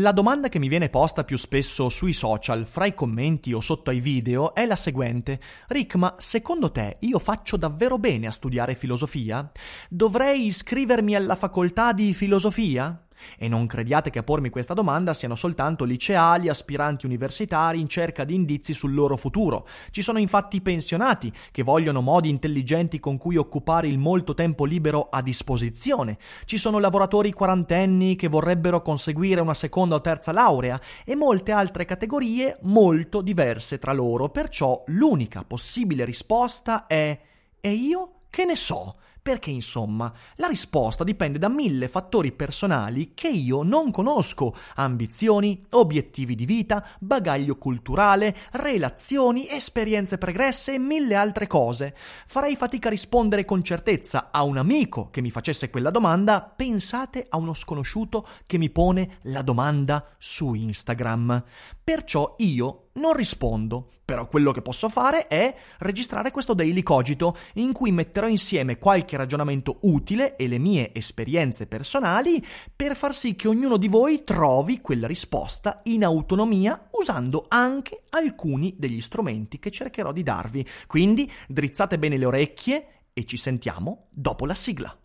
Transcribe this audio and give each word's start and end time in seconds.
La 0.00 0.12
domanda 0.12 0.48
che 0.48 0.60
mi 0.60 0.68
viene 0.68 0.90
posta 0.90 1.24
più 1.24 1.36
spesso 1.36 1.88
sui 1.88 2.12
social, 2.12 2.64
fra 2.66 2.86
i 2.86 2.94
commenti 2.94 3.52
o 3.52 3.60
sotto 3.60 3.90
ai 3.90 3.98
video, 3.98 4.54
è 4.54 4.64
la 4.64 4.76
seguente. 4.76 5.40
Rick, 5.66 5.96
ma 5.96 6.14
secondo 6.18 6.70
te 6.70 6.98
io 7.00 7.18
faccio 7.18 7.56
davvero 7.56 7.98
bene 7.98 8.28
a 8.28 8.30
studiare 8.30 8.76
filosofia? 8.76 9.50
Dovrei 9.88 10.46
iscrivermi 10.46 11.16
alla 11.16 11.34
facoltà 11.34 11.92
di 11.92 12.14
filosofia? 12.14 13.07
E 13.36 13.48
non 13.48 13.66
crediate 13.66 14.10
che 14.10 14.18
a 14.18 14.22
pormi 14.22 14.50
questa 14.50 14.74
domanda 14.74 15.14
siano 15.14 15.34
soltanto 15.34 15.84
liceali, 15.84 16.48
aspiranti 16.48 17.06
universitari 17.06 17.80
in 17.80 17.88
cerca 17.88 18.24
di 18.24 18.34
indizi 18.34 18.72
sul 18.72 18.94
loro 18.94 19.16
futuro. 19.16 19.66
Ci 19.90 20.02
sono 20.02 20.18
infatti 20.18 20.60
pensionati 20.60 21.32
che 21.50 21.62
vogliono 21.62 22.00
modi 22.00 22.28
intelligenti 22.28 23.00
con 23.00 23.18
cui 23.18 23.36
occupare 23.36 23.88
il 23.88 23.98
molto 23.98 24.34
tempo 24.34 24.64
libero 24.64 25.08
a 25.10 25.22
disposizione. 25.22 26.18
Ci 26.44 26.56
sono 26.56 26.78
lavoratori 26.78 27.32
quarantenni 27.32 28.16
che 28.16 28.28
vorrebbero 28.28 28.82
conseguire 28.82 29.40
una 29.40 29.54
seconda 29.54 29.96
o 29.96 30.00
terza 30.00 30.32
laurea 30.32 30.80
e 31.04 31.14
molte 31.14 31.52
altre 31.52 31.84
categorie 31.84 32.58
molto 32.62 33.20
diverse 33.20 33.78
tra 33.78 33.92
loro. 33.92 34.28
Perciò 34.28 34.82
l'unica 34.86 35.44
possibile 35.44 36.04
risposta 36.04 36.86
è 36.86 37.18
E 37.60 37.70
io 37.70 38.12
che 38.30 38.44
ne 38.44 38.56
so? 38.56 38.96
Perché 39.28 39.50
insomma, 39.50 40.10
la 40.36 40.46
risposta 40.46 41.04
dipende 41.04 41.38
da 41.38 41.50
mille 41.50 41.88
fattori 41.88 42.32
personali 42.32 43.12
che 43.12 43.28
io 43.28 43.62
non 43.62 43.90
conosco, 43.90 44.56
ambizioni, 44.76 45.60
obiettivi 45.72 46.34
di 46.34 46.46
vita, 46.46 46.82
bagaglio 46.98 47.58
culturale, 47.58 48.34
relazioni, 48.52 49.46
esperienze 49.46 50.16
pregresse 50.16 50.72
e 50.72 50.78
mille 50.78 51.14
altre 51.14 51.46
cose. 51.46 51.94
Farei 52.26 52.56
fatica 52.56 52.88
a 52.88 52.92
rispondere 52.92 53.44
con 53.44 53.62
certezza 53.62 54.30
a 54.32 54.44
un 54.44 54.56
amico 54.56 55.10
che 55.10 55.20
mi 55.20 55.30
facesse 55.30 55.68
quella 55.68 55.90
domanda, 55.90 56.40
pensate 56.40 57.26
a 57.28 57.36
uno 57.36 57.52
sconosciuto 57.52 58.26
che 58.46 58.56
mi 58.56 58.70
pone 58.70 59.18
la 59.24 59.42
domanda 59.42 60.06
su 60.16 60.54
Instagram. 60.54 61.44
Perciò 61.84 62.34
io 62.38 62.87
non 62.98 63.14
rispondo, 63.14 63.90
però 64.04 64.26
quello 64.28 64.52
che 64.52 64.62
posso 64.62 64.88
fare 64.88 65.26
è 65.26 65.54
registrare 65.78 66.30
questo 66.30 66.54
daily 66.54 66.82
cogito 66.82 67.36
in 67.54 67.72
cui 67.72 67.92
metterò 67.92 68.26
insieme 68.26 68.78
qualche 68.78 69.16
ragionamento 69.16 69.78
utile 69.82 70.36
e 70.36 70.48
le 70.48 70.58
mie 70.58 70.94
esperienze 70.94 71.66
personali 71.66 72.44
per 72.74 72.96
far 72.96 73.14
sì 73.14 73.36
che 73.36 73.48
ognuno 73.48 73.76
di 73.76 73.88
voi 73.88 74.24
trovi 74.24 74.80
quella 74.80 75.06
risposta 75.06 75.80
in 75.84 76.04
autonomia 76.04 76.88
usando 76.92 77.46
anche 77.48 78.04
alcuni 78.10 78.74
degli 78.78 79.00
strumenti 79.00 79.58
che 79.58 79.70
cercherò 79.70 80.12
di 80.12 80.22
darvi. 80.22 80.66
Quindi 80.86 81.30
drizzate 81.46 81.98
bene 81.98 82.16
le 82.16 82.24
orecchie 82.24 82.86
e 83.12 83.24
ci 83.24 83.36
sentiamo 83.36 84.06
dopo 84.10 84.46
la 84.46 84.54
sigla. 84.54 84.96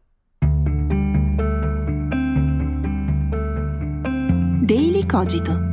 Daily 4.61 5.05
Cogito 5.05 5.72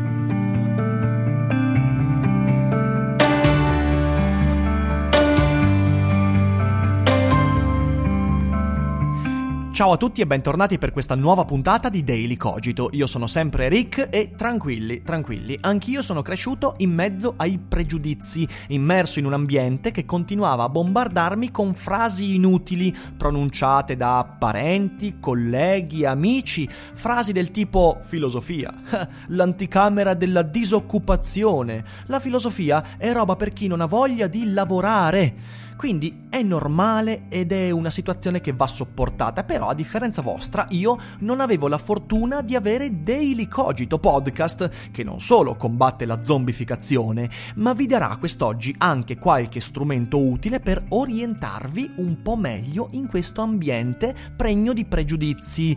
Ciao 9.81 9.93
a 9.93 9.97
tutti 9.97 10.21
e 10.21 10.27
bentornati 10.27 10.77
per 10.77 10.91
questa 10.91 11.15
nuova 11.15 11.43
puntata 11.43 11.89
di 11.89 12.03
Daily 12.03 12.37
Cogito. 12.37 12.89
Io 12.91 13.07
sono 13.07 13.25
sempre 13.25 13.67
Rick 13.67 14.09
e 14.11 14.35
tranquilli, 14.35 15.01
tranquilli, 15.01 15.57
anch'io 15.59 16.03
sono 16.03 16.21
cresciuto 16.21 16.75
in 16.77 16.91
mezzo 16.91 17.33
ai 17.37 17.57
pregiudizi, 17.57 18.47
immerso 18.67 19.17
in 19.17 19.25
un 19.25 19.33
ambiente 19.33 19.89
che 19.89 20.05
continuava 20.05 20.65
a 20.65 20.69
bombardarmi 20.69 21.49
con 21.49 21.73
frasi 21.73 22.35
inutili 22.35 22.95
pronunciate 23.17 23.97
da 23.97 24.35
parenti, 24.37 25.17
colleghi, 25.19 26.05
amici, 26.05 26.69
frasi 26.69 27.31
del 27.31 27.49
tipo 27.49 28.01
filosofia, 28.03 28.71
l'anticamera 29.29 30.13
della 30.13 30.43
disoccupazione, 30.43 31.83
la 32.05 32.19
filosofia 32.19 32.97
è 32.99 33.11
roba 33.11 33.35
per 33.35 33.51
chi 33.51 33.65
non 33.65 33.81
ha 33.81 33.87
voglia 33.87 34.27
di 34.27 34.53
lavorare. 34.53 35.60
Quindi 35.81 36.27
è 36.29 36.43
normale 36.43 37.23
ed 37.27 37.51
è 37.51 37.71
una 37.71 37.89
situazione 37.89 38.39
che 38.39 38.53
va 38.53 38.67
sopportata, 38.67 39.43
però 39.43 39.69
a 39.69 39.73
differenza 39.73 40.21
vostra 40.21 40.67
io 40.69 40.95
non 41.21 41.41
avevo 41.41 41.67
la 41.67 41.79
fortuna 41.79 42.43
di 42.43 42.55
avere 42.55 43.01
Daily 43.01 43.47
Cogito 43.47 43.97
podcast 43.97 44.91
che 44.91 45.03
non 45.03 45.19
solo 45.19 45.55
combatte 45.55 46.05
la 46.05 46.21
zombificazione, 46.21 47.31
ma 47.55 47.73
vi 47.73 47.87
darà 47.87 48.15
quest'oggi 48.17 48.75
anche 48.77 49.17
qualche 49.17 49.59
strumento 49.59 50.19
utile 50.19 50.59
per 50.59 50.85
orientarvi 50.87 51.93
un 51.95 52.21
po' 52.21 52.35
meglio 52.35 52.89
in 52.91 53.07
questo 53.07 53.41
ambiente 53.41 54.13
pregno 54.37 54.73
di 54.73 54.85
pregiudizi 54.85 55.75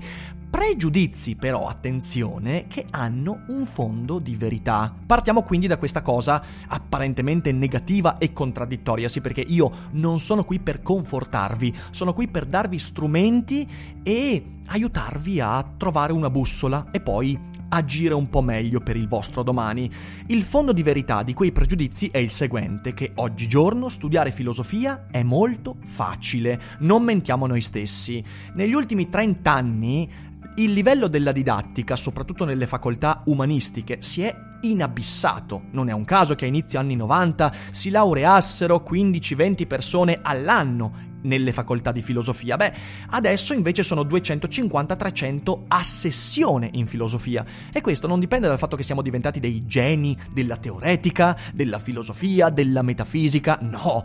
pregiudizi 0.54 1.34
però, 1.34 1.66
attenzione, 1.66 2.66
che 2.68 2.86
hanno 2.90 3.42
un 3.48 3.66
fondo 3.66 4.20
di 4.20 4.36
verità. 4.36 4.94
Partiamo 5.04 5.42
quindi 5.42 5.66
da 5.66 5.78
questa 5.78 6.00
cosa 6.00 6.40
apparentemente 6.68 7.50
negativa 7.50 8.18
e 8.18 8.32
contraddittoria, 8.32 9.08
sì 9.08 9.20
perché 9.20 9.40
io 9.40 9.68
non 9.94 10.20
sono 10.20 10.44
qui 10.44 10.60
per 10.60 10.80
confortarvi, 10.80 11.74
sono 11.90 12.12
qui 12.12 12.28
per 12.28 12.46
darvi 12.46 12.78
strumenti 12.78 13.68
e 14.04 14.44
aiutarvi 14.66 15.40
a 15.40 15.74
trovare 15.76 16.12
una 16.12 16.30
bussola 16.30 16.86
e 16.92 17.00
poi 17.00 17.36
agire 17.70 18.14
un 18.14 18.28
po' 18.28 18.40
meglio 18.40 18.78
per 18.78 18.94
il 18.94 19.08
vostro 19.08 19.42
domani. 19.42 19.90
Il 20.28 20.44
fondo 20.44 20.72
di 20.72 20.84
verità 20.84 21.24
di 21.24 21.34
quei 21.34 21.50
pregiudizi 21.50 22.10
è 22.12 22.18
il 22.18 22.30
seguente, 22.30 22.94
che 22.94 23.10
oggigiorno 23.16 23.88
studiare 23.88 24.30
filosofia 24.30 25.06
è 25.10 25.24
molto 25.24 25.78
facile, 25.84 26.60
non 26.80 27.02
mentiamo 27.02 27.46
noi 27.46 27.60
stessi. 27.60 28.22
Negli 28.54 28.74
ultimi 28.74 29.08
30 29.08 29.50
anni 29.50 30.08
il 30.56 30.72
livello 30.72 31.08
della 31.08 31.32
didattica, 31.32 31.96
soprattutto 31.96 32.44
nelle 32.44 32.66
facoltà 32.66 33.22
umanistiche, 33.26 33.98
si 34.00 34.22
è 34.22 34.36
inabissato. 34.60 35.64
Non 35.72 35.88
è 35.88 35.92
un 35.92 36.04
caso 36.04 36.34
che 36.34 36.44
a 36.44 36.48
inizio 36.48 36.78
anni 36.78 36.94
90 36.94 37.52
si 37.72 37.90
laureassero 37.90 38.84
15-20 38.88 39.66
persone 39.66 40.20
all'anno 40.22 41.12
nelle 41.22 41.52
facoltà 41.52 41.90
di 41.90 42.02
filosofia. 42.02 42.56
Beh, 42.56 42.72
adesso 43.10 43.52
invece 43.52 43.82
sono 43.82 44.02
250-300 44.02 45.62
a 45.68 45.82
sessione 45.82 46.70
in 46.74 46.86
filosofia. 46.86 47.44
E 47.72 47.80
questo 47.80 48.06
non 48.06 48.20
dipende 48.20 48.46
dal 48.46 48.58
fatto 48.58 48.76
che 48.76 48.84
siamo 48.84 49.02
diventati 49.02 49.40
dei 49.40 49.66
geni 49.66 50.16
della 50.32 50.56
teoretica, 50.56 51.36
della 51.52 51.80
filosofia, 51.80 52.50
della 52.50 52.82
metafisica, 52.82 53.58
no 53.62 54.04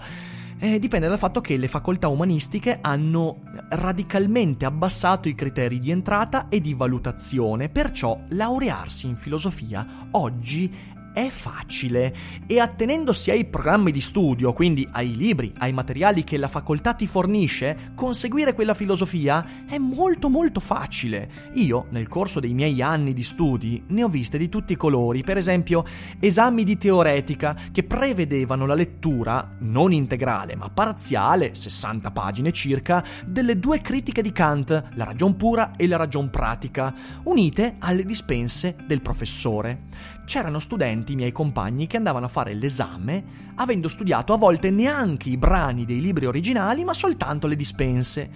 eh, 0.60 0.78
dipende 0.78 1.08
dal 1.08 1.18
fatto 1.18 1.42
che 1.42 1.58
le 1.58 1.68
facoltà 1.68 2.10
umanistiche 2.10 2.80
hanno 2.82 3.42
radicalmente 3.70 4.66
abbassato 4.66 5.30
i 5.30 5.36
criteri 5.36 5.80
di 5.80 5.90
entrata 5.90 6.50
e 6.50 6.60
di 6.60 6.74
valutazione, 6.74 7.70
perciò 7.70 8.20
laurearsi 8.30 9.08
in 9.08 9.16
filosofia 9.16 10.08
oggi 10.12 10.98
è 11.14 11.30
facile 11.30 12.14
e 12.46 12.60
attenendosi 12.60 13.32
ai 13.32 13.46
programmi 13.46 13.92
di 13.92 14.02
studio, 14.02 14.54
quindi 14.54 14.88
ai 14.92 15.16
libri, 15.16 15.54
ai 15.58 15.74
materiali 15.74 16.24
che 16.24 16.38
la 16.38 16.48
facoltà 16.48 16.94
ti 16.94 17.08
fornisce, 17.08 17.92
conseguire 17.96 18.54
quella 18.54 18.74
filosofia 18.74 19.66
è 19.68 19.78
molto 19.78 20.30
molto 20.30 20.60
facile. 20.60 21.30
Io, 21.54 21.88
nel 21.90 22.08
corso 22.08 22.40
dei 22.40 22.54
miei 22.54 22.82
anni 22.82 23.14
di 23.14 23.24
studi, 23.24 23.84
ne 23.88 24.04
ho 24.04 24.10
viste 24.10 24.38
di 24.38 24.50
tutti 24.50 24.74
i 24.74 24.78
colori, 24.78 25.24
per 25.24 25.38
esempio 25.38 25.84
esami 26.20 26.64
di 26.64 26.78
teoretica 26.78 27.56
che 27.72 27.84
prevedevano 27.84 28.66
la 28.66 28.74
lettura 28.74 29.56
non 29.60 29.92
integrale 29.92 30.56
ma 30.56 30.70
parziale, 30.70 31.56
60 31.56 32.12
pagine 32.12 32.52
circa, 32.52 33.04
delle 33.26 33.60
due 33.60 33.82
critiche 33.82 34.22
di 34.22 34.32
Kant, 34.32 34.90
la 34.94 35.04
ragion 35.04 35.36
pura 35.36 35.76
e 35.76 35.88
la 35.88 35.98
ragion 35.98 36.30
pratica, 36.30 36.94
unite 37.24 37.76
alle 37.80 38.04
dispense 38.04 38.76
del 38.86 39.02
professore 39.02 39.88
c'erano 40.30 40.60
studenti, 40.60 41.16
miei 41.16 41.32
compagni, 41.32 41.88
che 41.88 41.98
andavano 41.98 42.28
a 42.28 42.30
fare 42.30 42.54
l'esame 42.54 43.48
avendo 43.56 43.88
studiato 43.88 44.32
a 44.32 44.38
volte 44.38 44.70
neanche 44.70 45.30
i 45.30 45.38
brani 45.38 45.86
dei 45.86 46.00
libri 46.00 46.28
originali, 46.28 46.84
ma 46.84 46.94
soltanto 46.94 47.48
le 47.48 47.56
dispense. 47.56 48.30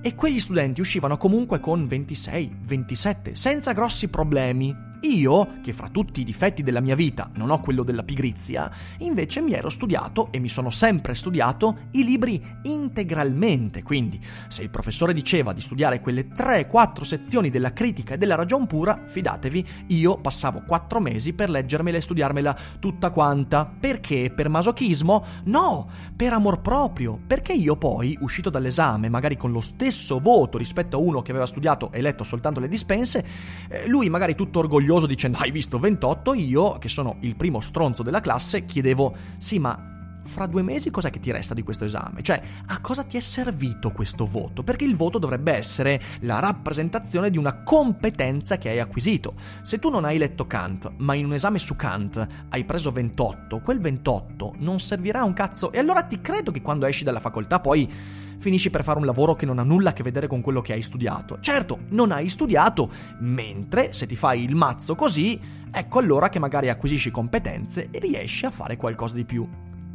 E 0.00 0.14
quegli 0.14 0.40
studenti 0.40 0.80
uscivano 0.80 1.18
comunque 1.18 1.60
con 1.60 1.86
26, 1.86 2.60
27, 2.62 3.34
senza 3.34 3.72
grossi 3.72 4.08
problemi. 4.08 4.74
Io, 5.04 5.58
che 5.62 5.74
fra 5.74 5.88
tutti 5.88 6.22
i 6.22 6.24
difetti 6.24 6.62
della 6.62 6.80
mia 6.80 6.94
vita 6.94 7.30
non 7.34 7.50
ho 7.50 7.60
quello 7.60 7.82
della 7.82 8.02
pigrizia, 8.02 8.70
invece 9.00 9.42
mi 9.42 9.52
ero 9.52 9.68
studiato 9.68 10.28
e 10.30 10.38
mi 10.38 10.48
sono 10.48 10.70
sempre 10.70 11.14
studiato 11.14 11.88
i 11.90 12.04
libri 12.04 12.42
integralmente. 12.62 13.82
Quindi, 13.82 14.18
se 14.48 14.62
il 14.62 14.70
professore 14.70 15.12
diceva 15.12 15.52
di 15.52 15.60
studiare 15.60 16.00
quelle 16.00 16.28
3-4 16.28 17.02
sezioni 17.02 17.50
della 17.50 17.74
critica 17.74 18.14
e 18.14 18.18
della 18.18 18.34
ragion 18.34 18.66
pura, 18.66 18.98
fidatevi, 19.04 19.66
io 19.88 20.16
passavo 20.16 20.62
4 20.66 21.00
mesi 21.00 21.34
per 21.34 21.50
leggermela 21.50 21.98
e 21.98 22.00
studiarmela 22.00 22.56
tutta 22.78 23.10
quanta. 23.10 23.70
Perché? 23.78 24.32
Per 24.34 24.48
masochismo? 24.48 25.22
No, 25.44 25.86
per 26.16 26.32
amor 26.32 26.62
proprio. 26.62 27.20
Perché 27.26 27.52
io 27.52 27.76
poi, 27.76 28.16
uscito 28.22 28.48
dall'esame, 28.48 29.10
magari 29.10 29.36
con 29.36 29.52
lo 29.52 29.60
stesso 29.60 30.18
voto 30.18 30.56
rispetto 30.56 30.96
a 30.96 31.00
uno 31.00 31.20
che 31.20 31.30
aveva 31.30 31.46
studiato 31.46 31.92
e 31.92 32.00
letto 32.00 32.24
soltanto 32.24 32.58
le 32.58 32.68
dispense, 32.68 33.22
eh, 33.68 33.86
lui 33.86 34.08
magari 34.08 34.34
tutto 34.34 34.60
orgoglioso 34.60 34.92
dicendo 35.00 35.38
hai 35.38 35.50
visto 35.50 35.78
28, 35.78 36.34
io, 36.34 36.78
che 36.78 36.88
sono 36.88 37.16
il 37.20 37.36
primo 37.36 37.60
stronzo 37.60 38.02
della 38.02 38.20
classe, 38.20 38.64
chiedevo 38.64 39.14
sì 39.38 39.58
ma 39.58 39.93
fra 40.24 40.46
due 40.46 40.62
mesi 40.62 40.90
cos'è 40.90 41.10
che 41.10 41.20
ti 41.20 41.30
resta 41.30 41.54
di 41.54 41.62
questo 41.62 41.84
esame? 41.84 42.22
Cioè, 42.22 42.40
a 42.66 42.80
cosa 42.80 43.04
ti 43.04 43.16
è 43.16 43.20
servito 43.20 43.92
questo 43.92 44.26
voto? 44.26 44.62
Perché 44.62 44.84
il 44.84 44.96
voto 44.96 45.18
dovrebbe 45.18 45.52
essere 45.52 46.00
la 46.20 46.38
rappresentazione 46.38 47.30
di 47.30 47.38
una 47.38 47.62
competenza 47.62 48.58
che 48.58 48.70
hai 48.70 48.80
acquisito. 48.80 49.34
Se 49.62 49.78
tu 49.78 49.90
non 49.90 50.04
hai 50.04 50.18
letto 50.18 50.46
Kant, 50.46 50.92
ma 50.98 51.14
in 51.14 51.26
un 51.26 51.34
esame 51.34 51.58
su 51.58 51.76
Kant 51.76 52.26
hai 52.48 52.64
preso 52.64 52.90
28, 52.90 53.60
quel 53.60 53.80
28 53.80 54.54
non 54.58 54.80
servirà 54.80 55.20
a 55.20 55.24
un 55.24 55.32
cazzo. 55.32 55.72
E 55.72 55.78
allora 55.78 56.02
ti 56.02 56.20
credo 56.20 56.50
che 56.50 56.62
quando 56.62 56.86
esci 56.86 57.04
dalla 57.04 57.20
facoltà 57.20 57.60
poi 57.60 57.90
finisci 58.38 58.70
per 58.70 58.84
fare 58.84 58.98
un 58.98 59.06
lavoro 59.06 59.34
che 59.34 59.46
non 59.46 59.58
ha 59.58 59.62
nulla 59.62 59.90
a 59.90 59.92
che 59.92 60.02
vedere 60.02 60.26
con 60.26 60.40
quello 60.40 60.60
che 60.60 60.74
hai 60.74 60.82
studiato. 60.82 61.38
Certo, 61.40 61.80
non 61.90 62.12
hai 62.12 62.28
studiato, 62.28 62.90
mentre 63.20 63.92
se 63.92 64.06
ti 64.06 64.16
fai 64.16 64.44
il 64.44 64.54
mazzo 64.54 64.94
così, 64.94 65.40
ecco 65.70 65.98
allora 65.98 66.28
che 66.28 66.38
magari 66.38 66.68
acquisisci 66.68 67.10
competenze 67.10 67.88
e 67.90 67.98
riesci 67.98 68.44
a 68.44 68.50
fare 68.50 68.76
qualcosa 68.76 69.14
di 69.14 69.24
più. 69.24 69.48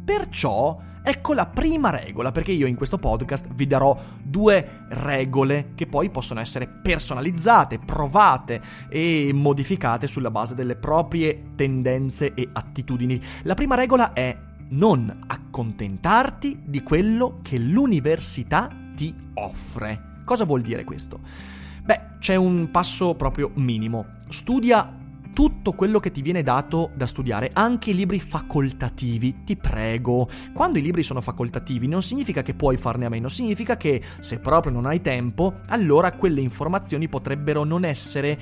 Perciò 0.04 0.78
ecco 1.02 1.32
la 1.32 1.46
prima 1.46 1.90
regola, 1.90 2.30
perché 2.30 2.52
io 2.52 2.66
in 2.66 2.76
questo 2.76 2.98
podcast 2.98 3.48
vi 3.54 3.66
darò 3.66 3.96
due 4.22 4.84
regole 4.88 5.72
che 5.74 5.86
poi 5.86 6.10
possono 6.10 6.40
essere 6.40 6.68
personalizzate, 6.68 7.78
provate 7.78 8.60
e 8.88 9.30
modificate 9.32 10.06
sulla 10.06 10.30
base 10.30 10.54
delle 10.54 10.76
proprie 10.76 11.52
tendenze 11.54 12.34
e 12.34 12.48
attitudini. 12.52 13.20
La 13.42 13.54
prima 13.54 13.74
regola 13.74 14.12
è 14.12 14.36
non 14.70 15.24
accontentarti 15.26 16.62
di 16.64 16.82
quello 16.82 17.38
che 17.42 17.58
l'università 17.58 18.68
ti 18.94 19.14
offre. 19.34 20.22
Cosa 20.24 20.44
vuol 20.44 20.60
dire 20.60 20.84
questo? 20.84 21.18
Beh, 21.82 22.18
c'è 22.18 22.36
un 22.36 22.70
passo 22.70 23.14
proprio 23.14 23.50
minimo. 23.54 24.18
Studia 24.28 24.99
tutto 25.32 25.72
quello 25.72 26.00
che 26.00 26.10
ti 26.10 26.22
viene 26.22 26.42
dato 26.42 26.90
da 26.94 27.06
studiare, 27.06 27.50
anche 27.52 27.90
i 27.90 27.94
libri 27.94 28.20
facoltativi, 28.20 29.44
ti 29.44 29.56
prego. 29.56 30.28
Quando 30.52 30.78
i 30.78 30.82
libri 30.82 31.02
sono 31.02 31.20
facoltativi 31.20 31.86
non 31.86 32.02
significa 32.02 32.42
che 32.42 32.54
puoi 32.54 32.76
farne 32.76 33.06
a 33.06 33.08
meno, 33.08 33.28
significa 33.28 33.76
che 33.76 34.02
se 34.20 34.40
proprio 34.40 34.72
non 34.72 34.86
hai 34.86 35.00
tempo, 35.00 35.60
allora 35.68 36.12
quelle 36.12 36.40
informazioni 36.40 37.08
potrebbero 37.08 37.64
non 37.64 37.84
essere 37.84 38.38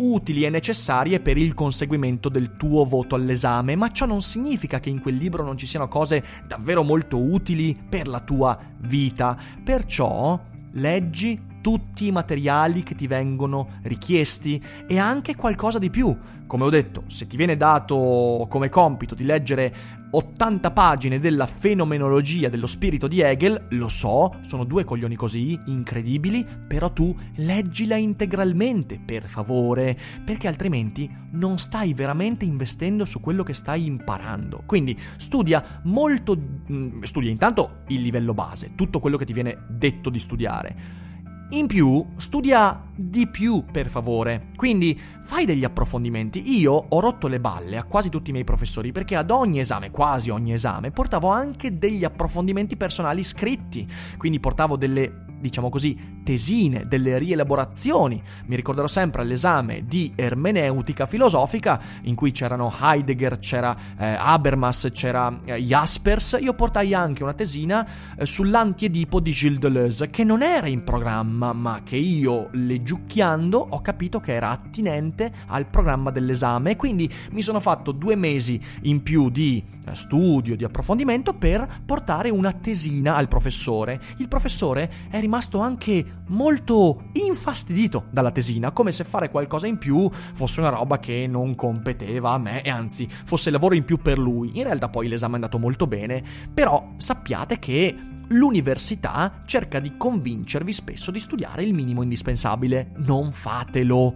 utili 0.00 0.44
e 0.44 0.50
necessarie 0.50 1.20
per 1.20 1.36
il 1.36 1.54
conseguimento 1.54 2.28
del 2.28 2.56
tuo 2.56 2.84
voto 2.84 3.14
all'esame, 3.14 3.76
ma 3.76 3.92
ciò 3.92 4.06
non 4.06 4.22
significa 4.22 4.80
che 4.80 4.90
in 4.90 5.00
quel 5.00 5.16
libro 5.16 5.44
non 5.44 5.56
ci 5.56 5.66
siano 5.66 5.88
cose 5.88 6.24
davvero 6.46 6.82
molto 6.82 7.18
utili 7.18 7.78
per 7.88 8.08
la 8.08 8.20
tua 8.20 8.58
vita. 8.78 9.36
Perciò 9.62 10.40
leggi 10.72 11.48
tutti 11.60 12.06
i 12.06 12.12
materiali 12.12 12.82
che 12.82 12.94
ti 12.94 13.06
vengono 13.06 13.78
richiesti 13.82 14.62
e 14.86 14.98
anche 14.98 15.36
qualcosa 15.36 15.78
di 15.78 15.90
più. 15.90 16.16
Come 16.46 16.64
ho 16.64 16.70
detto, 16.70 17.04
se 17.06 17.26
ti 17.26 17.36
viene 17.36 17.56
dato 17.56 18.46
come 18.48 18.68
compito 18.68 19.14
di 19.14 19.24
leggere 19.24 19.98
80 20.12 20.72
pagine 20.72 21.20
della 21.20 21.46
fenomenologia 21.46 22.48
dello 22.48 22.66
spirito 22.66 23.06
di 23.06 23.20
Hegel, 23.20 23.66
lo 23.70 23.88
so, 23.88 24.38
sono 24.40 24.64
due 24.64 24.82
coglioni 24.82 25.14
così, 25.14 25.58
incredibili, 25.66 26.44
però 26.66 26.92
tu 26.92 27.16
leggila 27.36 27.94
integralmente, 27.94 28.98
per 28.98 29.28
favore, 29.28 29.96
perché 30.24 30.48
altrimenti 30.48 31.08
non 31.32 31.58
stai 31.58 31.94
veramente 31.94 32.44
investendo 32.44 33.04
su 33.04 33.20
quello 33.20 33.44
che 33.44 33.54
stai 33.54 33.86
imparando. 33.86 34.64
Quindi 34.66 34.98
studia 35.16 35.80
molto, 35.84 36.36
mm, 36.36 37.02
studia 37.02 37.30
intanto 37.30 37.82
il 37.88 38.00
livello 38.00 38.34
base, 38.34 38.72
tutto 38.74 38.98
quello 38.98 39.16
che 39.16 39.26
ti 39.26 39.32
viene 39.32 39.66
detto 39.68 40.10
di 40.10 40.18
studiare 40.18 41.08
in 41.50 41.66
più, 41.66 42.04
studia 42.16 42.80
di 42.94 43.26
più, 43.26 43.64
per 43.70 43.88
favore. 43.88 44.48
Quindi 44.56 44.98
fai 45.22 45.44
degli 45.44 45.64
approfondimenti. 45.64 46.58
Io 46.58 46.72
ho 46.72 47.00
rotto 47.00 47.26
le 47.26 47.40
balle 47.40 47.76
a 47.76 47.84
quasi 47.84 48.08
tutti 48.08 48.30
i 48.30 48.32
miei 48.32 48.44
professori 48.44 48.92
perché 48.92 49.16
ad 49.16 49.30
ogni 49.30 49.58
esame, 49.58 49.90
quasi 49.90 50.30
ogni 50.30 50.52
esame, 50.52 50.90
portavo 50.90 51.28
anche 51.28 51.78
degli 51.78 52.04
approfondimenti 52.04 52.76
personali 52.76 53.24
scritti. 53.24 53.86
Quindi 54.16 54.38
portavo 54.38 54.76
delle 54.76 55.24
diciamo 55.40 55.70
così, 55.70 56.18
tesine, 56.22 56.86
delle 56.86 57.18
rielaborazioni. 57.18 58.22
Mi 58.46 58.56
ricorderò 58.56 58.86
sempre 58.86 59.22
all'esame 59.22 59.84
di 59.86 60.12
ermeneutica 60.14 61.06
filosofica, 61.06 61.80
in 62.02 62.14
cui 62.14 62.30
c'erano 62.30 62.72
Heidegger, 62.80 63.38
c'era 63.38 63.74
eh, 63.98 64.14
Habermas, 64.18 64.90
c'era 64.92 65.40
eh, 65.44 65.56
Jaspers. 65.56 66.38
Io 66.40 66.54
portai 66.54 66.94
anche 66.94 67.22
una 67.22 67.32
tesina 67.32 67.86
eh, 68.16 68.26
sull'antiedipo 68.26 69.20
di 69.20 69.30
Gilles 69.32 69.58
Deleuze, 69.58 70.10
che 70.10 70.24
non 70.24 70.42
era 70.42 70.66
in 70.66 70.84
programma, 70.84 71.52
ma 71.52 71.80
che 71.82 71.96
io, 71.96 72.50
leggiucchiando, 72.52 73.66
ho 73.70 73.80
capito 73.80 74.20
che 74.20 74.34
era 74.34 74.50
attinente 74.50 75.32
al 75.46 75.66
programma 75.66 76.10
dell'esame. 76.10 76.76
Quindi 76.76 77.10
mi 77.32 77.42
sono 77.42 77.60
fatto 77.60 77.92
due 77.92 78.14
mesi 78.14 78.60
in 78.82 79.02
più 79.02 79.30
di 79.30 79.62
eh, 79.84 79.94
studio, 79.94 80.54
di 80.54 80.64
approfondimento 80.64 81.32
per 81.32 81.66
portare 81.84 82.30
una 82.30 82.52
tesina 82.52 83.16
al 83.16 83.28
professore. 83.28 84.00
Il 84.18 84.28
professore 84.28 84.90
è 85.10 85.18
rimasto 85.18 85.29
rimasto 85.30 85.60
anche 85.60 86.04
molto 86.26 87.04
infastidito 87.12 88.06
dalla 88.10 88.32
tesina, 88.32 88.72
come 88.72 88.90
se 88.90 89.04
fare 89.04 89.30
qualcosa 89.30 89.68
in 89.68 89.78
più 89.78 90.10
fosse 90.10 90.58
una 90.58 90.70
roba 90.70 90.98
che 90.98 91.28
non 91.28 91.54
competeva 91.54 92.32
a 92.32 92.38
me 92.38 92.62
e 92.62 92.68
anzi 92.68 93.08
fosse 93.08 93.50
lavoro 93.50 93.76
in 93.76 93.84
più 93.84 93.98
per 93.98 94.18
lui. 94.18 94.58
In 94.58 94.64
realtà 94.64 94.88
poi 94.88 95.06
l'esame 95.06 95.32
è 95.32 95.34
andato 95.36 95.60
molto 95.60 95.86
bene, 95.86 96.20
però 96.52 96.94
sappiate 96.96 97.60
che 97.60 97.96
l'università 98.30 99.42
cerca 99.46 99.78
di 99.78 99.96
convincervi 99.96 100.72
spesso 100.72 101.12
di 101.12 101.20
studiare 101.20 101.62
il 101.62 101.74
minimo 101.74 102.02
indispensabile. 102.02 102.90
Non 102.96 103.30
fatelo. 103.30 104.14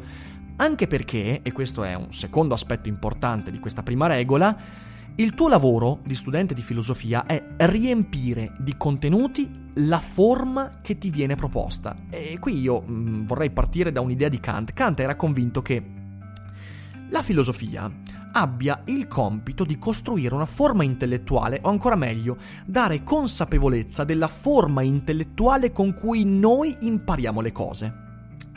Anche 0.57 0.89
perché, 0.89 1.43
e 1.43 1.53
questo 1.53 1.85
è 1.85 1.95
un 1.95 2.13
secondo 2.13 2.55
aspetto 2.55 2.89
importante 2.89 3.53
di 3.53 3.61
questa 3.61 3.85
prima 3.85 4.09
regola, 4.09 4.57
il 5.17 5.35
tuo 5.35 5.47
lavoro 5.47 6.01
di 6.05 6.17
studente 6.17 6.55
di 6.55 6.63
filosofia 6.63 7.25
è 7.25 7.41
riempire 7.57 8.53
di 8.59 8.77
contenuti 8.77 9.49
la 9.75 10.01
forma 10.01 10.81
che 10.83 10.99
ti 10.99 11.09
viene 11.11 11.37
proposta. 11.37 11.95
E 12.11 12.39
qui 12.41 12.61
io 12.61 12.81
mh, 12.81 12.93
mm, 12.93 13.27
vorrei 13.27 13.51
partire 13.51 13.93
da 13.93 14.01
un'idea 14.01 14.29
di 14.29 14.41
Kant. 14.41 14.73
Kant 14.73 14.99
era 14.99 15.15
convinto 15.15 15.63
che 15.63 15.83
la 17.11 17.23
filosofia 17.23 17.89
abbia 18.33 18.83
il 18.87 19.07
compito 19.07 19.63
di 19.65 19.79
costruire 19.79 20.35
una 20.35 20.47
forma 20.47 20.83
intellettuale, 20.83 21.61
o 21.63 21.69
ancora 21.69 21.95
meglio, 21.95 22.37
dare 22.67 23.05
consapevolezza 23.05 24.03
della 24.03 24.27
forma 24.27 24.83
intellettuale 24.83 25.71
con 25.71 25.95
cui 25.95 26.25
noi 26.25 26.77
impariamo 26.81 27.41
le 27.41 27.53
cose 27.53 28.03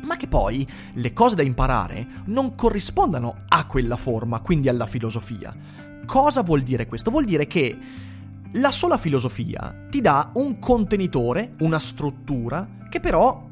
ma 0.04 0.16
che 0.16 0.28
poi 0.28 0.66
le 0.94 1.12
cose 1.12 1.36
da 1.36 1.42
imparare 1.42 2.08
non 2.26 2.56
corrispondano 2.56 3.44
a 3.48 3.66
quella 3.66 3.98
forma, 3.98 4.40
quindi 4.40 4.70
alla 4.70 4.86
filosofia. 4.86 5.54
Cosa 6.08 6.42
vuol 6.42 6.62
dire 6.62 6.88
questo? 6.88 7.12
Vuol 7.12 7.26
dire 7.26 7.48
che 7.48 7.78
la 8.54 8.72
sola 8.72 8.98
filosofia 8.98 9.88
ti 9.90 10.00
dà 10.00 10.32
un 10.36 10.58
contenitore, 10.58 11.56
una 11.60 11.80
struttura, 11.80 12.66
che 12.90 13.02
però 13.02 13.47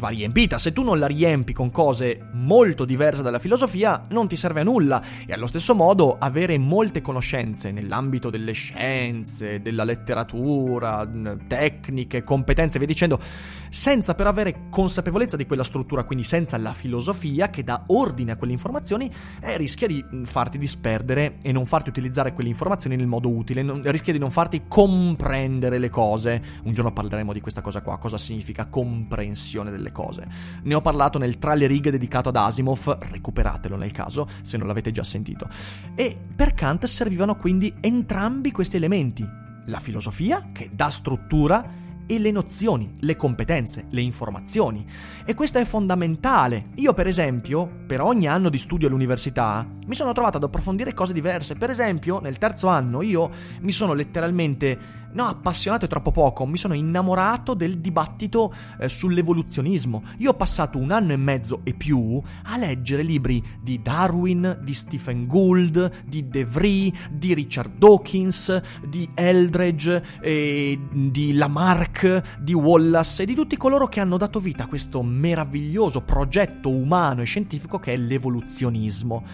va 0.00 0.08
riempita. 0.08 0.58
Se 0.58 0.72
tu 0.72 0.82
non 0.82 0.98
la 0.98 1.06
riempi 1.06 1.52
con 1.52 1.70
cose 1.70 2.28
molto 2.32 2.84
diverse 2.84 3.22
dalla 3.22 3.38
filosofia, 3.38 4.06
non 4.08 4.26
ti 4.26 4.34
serve 4.34 4.62
a 4.62 4.64
nulla. 4.64 5.00
E 5.26 5.32
allo 5.32 5.46
stesso 5.46 5.74
modo, 5.76 6.16
avere 6.18 6.58
molte 6.58 7.00
conoscenze 7.02 7.70
nell'ambito 7.70 8.30
delle 8.30 8.52
scienze, 8.52 9.60
della 9.60 9.84
letteratura, 9.84 11.08
tecniche, 11.46 12.24
competenze, 12.24 12.78
via 12.78 12.86
dicendo, 12.88 13.20
senza 13.68 14.14
però 14.14 14.30
avere 14.30 14.68
consapevolezza 14.70 15.36
di 15.36 15.46
quella 15.46 15.62
struttura, 15.62 16.02
quindi 16.02 16.24
senza 16.24 16.56
la 16.56 16.72
filosofia 16.72 17.50
che 17.50 17.62
dà 17.62 17.84
ordine 17.88 18.32
a 18.32 18.36
quelle 18.36 18.52
informazioni, 18.52 19.10
eh, 19.42 19.56
rischia 19.56 19.86
di 19.86 20.04
farti 20.24 20.58
disperdere 20.58 21.36
e 21.42 21.52
non 21.52 21.66
farti 21.66 21.90
utilizzare 21.90 22.32
quelle 22.32 22.48
informazioni 22.48 22.96
nel 22.96 23.06
modo 23.06 23.30
utile, 23.30 23.62
non, 23.62 23.82
rischia 23.84 24.12
di 24.12 24.18
non 24.18 24.30
farti 24.30 24.62
comprendere 24.66 25.78
le 25.78 25.90
cose. 25.90 26.42
Un 26.64 26.72
giorno 26.72 26.92
parleremo 26.92 27.32
di 27.32 27.40
questa 27.40 27.60
cosa 27.60 27.82
qua, 27.82 27.98
cosa 27.98 28.18
significa 28.18 28.66
comprensione 28.66 29.70
delle 29.90 29.92
cose. 29.92 30.26
Ne 30.62 30.74
ho 30.74 30.80
parlato 30.80 31.18
nel 31.18 31.38
tra 31.38 31.54
le 31.54 31.66
righe 31.66 31.90
dedicato 31.90 32.30
ad 32.30 32.36
Asimov, 32.36 32.98
recuperatelo 33.10 33.76
nel 33.76 33.92
caso 33.92 34.28
se 34.42 34.56
non 34.56 34.66
l'avete 34.66 34.92
già 34.92 35.04
sentito. 35.04 35.48
E 35.94 36.16
per 36.34 36.54
Kant 36.54 36.86
servivano 36.86 37.36
quindi 37.36 37.74
entrambi 37.80 38.52
questi 38.52 38.76
elementi. 38.76 39.28
La 39.66 39.80
filosofia, 39.80 40.48
che 40.52 40.70
dà 40.72 40.88
struttura, 40.90 41.78
e 42.10 42.18
le 42.18 42.32
nozioni, 42.32 42.96
le 43.00 43.14
competenze, 43.14 43.86
le 43.90 44.00
informazioni. 44.00 44.84
E 45.24 45.34
questo 45.34 45.58
è 45.58 45.64
fondamentale. 45.64 46.70
Io, 46.76 46.92
per 46.92 47.06
esempio, 47.06 47.70
per 47.86 48.00
ogni 48.00 48.26
anno 48.26 48.48
di 48.48 48.58
studio 48.58 48.88
all'università, 48.88 49.64
mi 49.86 49.94
sono 49.94 50.10
trovato 50.10 50.36
ad 50.36 50.42
approfondire 50.42 50.92
cose 50.92 51.12
diverse. 51.12 51.54
Per 51.54 51.70
esempio, 51.70 52.18
nel 52.18 52.36
terzo 52.36 52.66
anno 52.66 53.02
io 53.02 53.30
mi 53.60 53.70
sono 53.70 53.92
letteralmente 53.92 54.76
No, 55.12 55.24
appassionato 55.26 55.86
è 55.86 55.88
troppo 55.88 56.12
poco, 56.12 56.46
mi 56.46 56.56
sono 56.56 56.74
innamorato 56.74 57.54
del 57.54 57.78
dibattito 57.80 58.54
eh, 58.78 58.88
sull'evoluzionismo. 58.88 60.02
Io 60.18 60.30
ho 60.30 60.34
passato 60.34 60.78
un 60.78 60.92
anno 60.92 61.12
e 61.12 61.16
mezzo 61.16 61.60
e 61.64 61.74
più 61.74 62.22
a 62.44 62.56
leggere 62.56 63.02
libri 63.02 63.42
di 63.60 63.82
Darwin, 63.82 64.60
di 64.62 64.72
Stephen 64.72 65.26
Gould, 65.26 66.04
di 66.06 66.28
De 66.28 66.44
Vries, 66.44 66.92
di 67.10 67.34
Richard 67.34 67.76
Dawkins, 67.76 68.60
di 68.86 69.10
Eldredge, 69.14 70.02
eh, 70.20 70.78
di 70.92 71.32
Lamarck, 71.32 72.38
di 72.38 72.54
Wallace 72.54 73.24
e 73.24 73.26
di 73.26 73.34
tutti 73.34 73.56
coloro 73.56 73.88
che 73.88 73.98
hanno 73.98 74.16
dato 74.16 74.38
vita 74.38 74.64
a 74.64 74.68
questo 74.68 75.02
meraviglioso 75.02 76.02
progetto 76.02 76.70
umano 76.70 77.22
e 77.22 77.24
scientifico 77.24 77.78
che 77.78 77.94
è 77.94 77.96
l'evoluzionismo. 77.96 79.24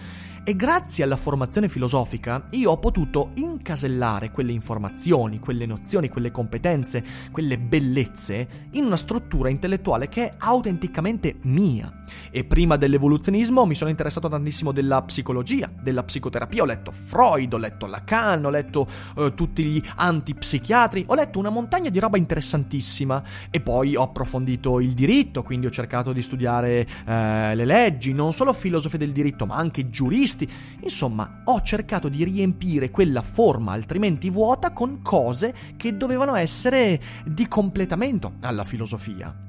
E 0.49 0.55
grazie 0.55 1.03
alla 1.03 1.17
formazione 1.17 1.67
filosofica 1.67 2.47
io 2.51 2.71
ho 2.71 2.77
potuto 2.77 3.31
incasellare 3.35 4.31
quelle 4.31 4.53
informazioni, 4.53 5.39
quelle 5.39 5.65
nozioni, 5.65 6.07
quelle 6.07 6.31
competenze, 6.31 7.03
quelle 7.33 7.57
bellezze 7.57 8.69
in 8.71 8.85
una 8.85 8.95
struttura 8.95 9.49
intellettuale 9.49 10.07
che 10.07 10.29
è 10.29 10.33
autenticamente 10.37 11.35
mia. 11.41 12.05
E 12.31 12.45
prima 12.45 12.77
dell'evoluzionismo 12.77 13.65
mi 13.65 13.75
sono 13.75 13.89
interessato 13.89 14.29
tantissimo 14.29 14.71
della 14.71 15.01
psicologia, 15.01 15.69
della 15.81 16.05
psicoterapia, 16.05 16.63
ho 16.63 16.65
letto 16.65 16.91
Freud, 16.93 17.51
ho 17.51 17.57
letto 17.57 17.85
Lacan, 17.85 18.45
ho 18.45 18.49
letto 18.49 18.87
eh, 19.17 19.33
tutti 19.33 19.65
gli 19.65 19.83
antipsichiatri, 19.97 21.03
ho 21.07 21.15
letto 21.15 21.39
una 21.39 21.49
montagna 21.49 21.89
di 21.89 21.99
roba 21.99 22.15
interessantissima. 22.15 23.21
E 23.49 23.59
poi 23.59 23.97
ho 23.97 24.03
approfondito 24.03 24.79
il 24.79 24.93
diritto, 24.93 25.43
quindi 25.43 25.65
ho 25.65 25.71
cercato 25.71 26.13
di 26.13 26.21
studiare 26.21 26.87
eh, 27.05 27.53
le 27.53 27.65
leggi, 27.65 28.13
non 28.13 28.31
solo 28.31 28.53
filosofia 28.53 28.97
del 28.97 29.11
diritto 29.11 29.45
ma 29.45 29.57
anche 29.57 29.89
giuristi 29.89 30.35
artisti. 30.37 30.49
Insomma, 30.81 31.41
ho 31.45 31.61
cercato 31.61 32.07
di 32.07 32.23
riempire 32.23 32.91
quella 32.91 33.21
forma 33.21 33.71
altrimenti 33.73 34.29
vuota 34.29 34.71
con 34.71 35.01
cose 35.01 35.53
che 35.75 35.97
dovevano 35.97 36.35
essere 36.35 37.01
di 37.25 37.47
completamento 37.47 38.33
alla 38.41 38.63
filosofia. 38.63 39.45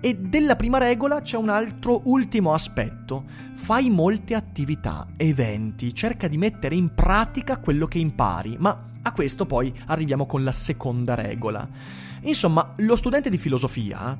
E 0.00 0.14
della 0.14 0.56
prima 0.56 0.78
regola 0.78 1.20
c'è 1.20 1.36
un 1.36 1.48
altro 1.48 2.02
ultimo 2.04 2.52
aspetto. 2.52 3.24
Fai 3.54 3.90
molte 3.90 4.34
attività, 4.34 5.08
eventi, 5.16 5.94
cerca 5.94 6.28
di 6.28 6.38
mettere 6.38 6.74
in 6.74 6.94
pratica 6.94 7.58
quello 7.58 7.86
che 7.86 7.98
impari, 7.98 8.56
ma 8.58 8.90
a 9.02 9.12
questo 9.12 9.46
poi 9.46 9.72
arriviamo 9.86 10.26
con 10.26 10.44
la 10.44 10.52
seconda 10.52 11.14
regola. 11.14 11.66
Insomma, 12.22 12.74
lo 12.78 12.96
studente 12.96 13.30
di 13.30 13.38
filosofia 13.38 14.16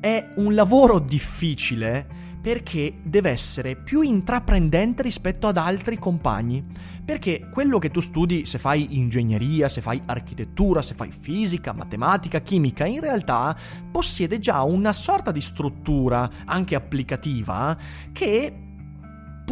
è 0.00 0.32
un 0.36 0.54
lavoro 0.54 0.98
difficile 0.98 2.31
perché 2.42 2.94
deve 3.02 3.30
essere 3.30 3.76
più 3.76 4.02
intraprendente 4.02 5.02
rispetto 5.02 5.46
ad 5.46 5.56
altri 5.56 5.96
compagni. 5.96 6.62
Perché 7.04 7.48
quello 7.50 7.78
che 7.78 7.90
tu 7.90 8.00
studi, 8.00 8.46
se 8.46 8.58
fai 8.58 8.98
ingegneria, 8.98 9.68
se 9.68 9.80
fai 9.80 10.00
architettura, 10.06 10.82
se 10.82 10.94
fai 10.94 11.10
fisica, 11.12 11.72
matematica, 11.72 12.40
chimica, 12.40 12.84
in 12.84 13.00
realtà 13.00 13.56
possiede 13.90 14.38
già 14.38 14.62
una 14.62 14.92
sorta 14.92 15.30
di 15.30 15.40
struttura, 15.40 16.28
anche 16.44 16.74
applicativa, 16.74 17.76
che 18.12 18.61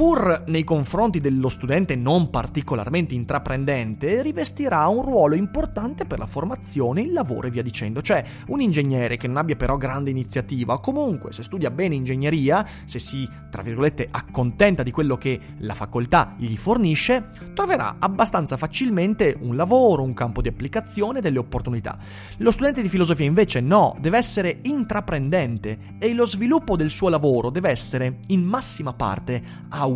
pur 0.01 0.45
nei 0.47 0.65
confronti 0.65 1.21
dello 1.21 1.51
studente 1.51 1.95
non 1.95 2.31
particolarmente 2.31 3.13
intraprendente, 3.13 4.23
rivestirà 4.23 4.87
un 4.87 5.03
ruolo 5.03 5.35
importante 5.35 6.07
per 6.07 6.19
la 6.19 6.25
formazione, 6.27 7.03
il 7.03 7.13
lavoro 7.13 7.49
e 7.49 7.51
via 7.51 7.63
dicendo. 7.63 8.01
Cioè, 8.01 8.25
un 8.47 8.63
ingegnere 8.63 9.19
che 9.19 9.27
non 9.27 9.37
abbia 9.37 9.57
però 9.57 9.77
grande 9.77 10.09
iniziativa, 10.09 10.81
comunque 10.81 11.35
se 11.35 11.43
studia 11.43 11.71
bene 11.71 11.97
ingegneria, 11.97 12.67
se 12.87 12.99
si, 12.99 13.29
tra 13.51 13.61
virgolette, 13.61 14.09
accontenta 14.11 14.83
di 14.83 14.91
quello 14.91 15.19
che 15.19 15.39
la 15.59 15.75
facoltà 15.75 16.35
gli 16.39 16.57
fornisce, 16.57 17.29
troverà 17.53 17.97
abbastanza 17.99 18.57
facilmente 18.57 19.37
un 19.39 19.55
lavoro, 19.55 20.03
un 20.03 20.15
campo 20.15 20.41
di 20.41 20.49
applicazione, 20.49 21.21
delle 21.21 21.41
opportunità. 21.41 21.99
Lo 22.39 22.53
studente 22.53 22.81
di 22.81 22.89
filosofia 22.89 23.27
invece 23.27 23.61
no, 23.61 23.95
deve 24.01 24.17
essere 24.17 24.61
intraprendente 24.63 25.97
e 25.99 26.15
lo 26.15 26.25
sviluppo 26.25 26.75
del 26.75 26.89
suo 26.89 27.11
lavoro 27.11 27.51
deve 27.51 27.69
essere 27.69 28.21
in 28.29 28.45
massima 28.45 28.95
parte 28.95 29.43
autonomo 29.69 29.89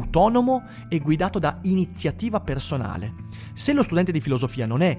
e 0.89 0.99
guidato 0.99 1.39
da 1.39 1.59
iniziativa 1.63 2.41
personale. 2.41 3.15
Se 3.55 3.73
lo 3.73 3.83
studente 3.83 4.13
di 4.13 4.21
filosofia 4.21 4.67
non 4.67 4.83
è 4.83 4.99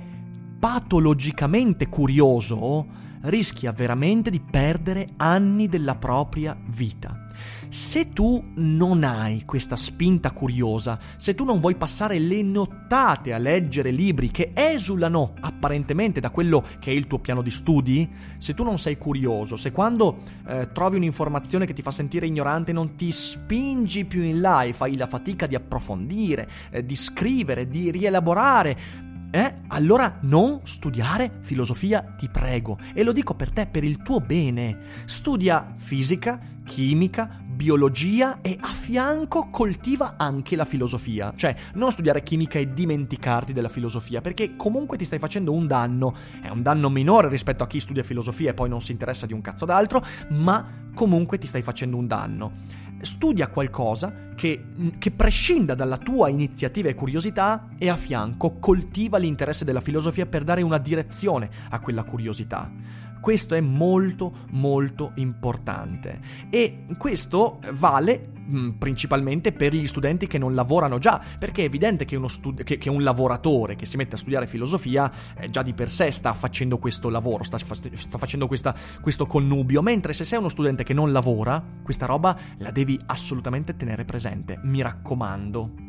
patologicamente 0.60 1.90
curioso, 1.90 2.86
rischia 3.22 3.72
veramente 3.72 4.30
di 4.30 4.40
perdere 4.40 5.10
anni 5.18 5.68
della 5.68 5.96
propria 5.96 6.58
vita. 6.68 7.25
Se 7.68 8.14
tu 8.14 8.44
non 8.56 9.04
hai 9.04 9.44
questa 9.46 9.76
spinta 9.76 10.32
curiosa, 10.32 10.98
se 11.18 11.36
tu 11.36 11.44
non 11.44 11.60
vuoi 11.60 11.76
passare 11.76 12.20
le 12.20 12.42
nottate 12.42 13.34
a 13.34 13.38
leggere 13.38 13.92
libri 13.92 14.32
che 14.32 14.52
esulano 14.54 15.34
apparentemente 15.40 16.20
da 16.20 16.30
quello 16.30 16.64
che 16.80 16.92
è 16.92 16.94
il 16.94 17.08
tuo 17.08 17.20
piano 17.20 17.42
di 17.42 17.52
studi, 17.52 18.10
se 18.38 18.54
tu 18.54 18.64
non 18.64 18.78
sei 18.78 18.98
curioso, 18.98 19.56
se 19.56 19.72
quando 19.72 20.22
eh, 20.48 20.70
trovi 20.72 20.98
un'informazione 20.98 21.66
che 21.66 21.74
ti 21.74 21.82
fa 21.82 21.92
sentire 21.92 22.28
ignorante 22.28 22.72
non 22.72 22.96
ti 22.96 23.12
spingi 23.12 24.06
più 24.06 24.22
in 24.22 24.42
là 24.42 24.64
e 24.64 24.74
fai 24.74 24.96
la 24.96 25.08
fatica 25.08 25.48
di 25.48 25.56
approfondire, 25.56 26.48
eh, 26.72 26.86
di 26.86 26.96
scrivere, 26.96 27.68
di 27.68 27.92
rielaborare, 27.92 28.78
eh? 29.36 29.54
Allora 29.68 30.20
non 30.22 30.62
studiare 30.64 31.40
filosofia, 31.42 32.02
ti 32.18 32.30
prego. 32.30 32.80
E 32.94 33.04
lo 33.04 33.12
dico 33.12 33.34
per 33.36 33.52
te, 33.52 33.68
per 33.68 33.84
il 33.84 34.02
tuo 34.02 34.22
bene. 34.22 34.78
Studia 35.04 35.74
fisica, 35.76 36.40
chimica, 36.64 37.42
biologia 37.46 38.40
e 38.42 38.58
a 38.58 38.74
fianco 38.74 39.50
coltiva 39.50 40.16
anche 40.18 40.56
la 40.56 40.64
filosofia. 40.64 41.34
Cioè, 41.36 41.54
non 41.74 41.92
studiare 41.92 42.24
chimica 42.24 42.60
e 42.60 42.74
dimenticarti 42.74 43.52
della 43.52 43.68
filosofia, 43.68 44.22
perché 44.22 44.56
comunque 44.56 44.98
ti 44.98 45.04
stai 45.04 45.20
facendo 45.20 45.52
un 45.52 45.68
danno. 45.68 46.16
È 46.42 46.48
un 46.48 46.62
danno 46.62 46.90
minore 46.90 47.28
rispetto 47.28 47.62
a 47.64 47.68
chi 47.68 47.82
studia 47.82 48.04
filosofia 48.04 48.52
e 48.52 48.54
poi 48.54 48.70
non 48.70 48.82
si 48.82 48.94
interessa 48.94 49.26
di 49.26 49.34
un 49.34 49.42
cazzo 49.42 49.66
d'altro, 49.66 50.02
ma 50.30 50.84
comunque 50.94 51.38
ti 51.38 51.46
stai 51.46 51.62
facendo 51.62 51.98
un 51.98 52.08
danno. 52.08 52.54
Studia 53.06 53.48
qualcosa 53.48 54.34
che, 54.36 54.66
che 54.98 55.12
prescinda 55.12 55.76
dalla 55.76 55.98
tua 55.98 56.30
iniziativa 56.30 56.90
e 56.90 56.96
curiosità 56.96 57.70
e 57.78 57.90
a 57.90 57.96
fianco 57.96 58.58
coltiva 58.60 59.18
l'interesse 59.18 59.64
della 59.64 59.82
filosofia 59.82 60.26
per 60.26 60.44
dare 60.44 60.62
una 60.62 60.78
direzione 60.78 61.50
a 61.70 61.80
quella 61.80 62.04
curiosità. 62.04 62.70
Questo 63.26 63.56
è 63.56 63.60
molto 63.60 64.32
molto 64.52 65.14
importante 65.16 66.20
e 66.52 66.86
questo 66.96 67.60
vale 67.74 68.34
mm, 68.40 68.70
principalmente 68.78 69.52
per 69.52 69.74
gli 69.74 69.88
studenti 69.88 70.28
che 70.28 70.38
non 70.38 70.54
lavorano 70.54 71.00
già, 71.00 71.20
perché 71.40 71.64
è 71.64 71.66
evidente 71.66 72.06
che, 72.06 72.22
stud- 72.28 72.62
che, 72.62 72.78
che 72.78 72.88
un 72.92 73.02
lavoratore 73.02 73.76
che 73.76 73.88
si 73.88 73.98
mette 73.98 74.14
a 74.14 74.20
studiare 74.20 74.46
filosofia 74.46 75.12
eh, 75.40 75.50
già 75.50 75.64
di 75.64 75.74
per 75.74 75.90
sé 75.90 76.12
sta 76.12 76.36
facendo 76.36 76.78
questo 76.78 77.10
lavoro, 77.10 77.44
sta, 77.44 77.58
sta 77.58 78.20
facendo 78.20 78.46
questa, 78.46 78.76
questo 79.02 79.26
connubio, 79.26 79.82
mentre 79.82 80.14
se 80.14 80.24
sei 80.24 80.38
uno 80.38 80.50
studente 80.50 80.84
che 80.84 80.94
non 80.94 81.12
lavora, 81.12 81.60
questa 81.82 82.06
roba 82.06 82.38
la 82.60 82.70
devi 82.70 83.00
assolutamente 83.08 83.76
tenere 83.76 84.06
presente, 84.06 84.60
mi 84.62 84.84
raccomando. 84.84 85.85